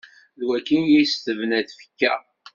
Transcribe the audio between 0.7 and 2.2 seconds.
i yes-s tebna tfekka?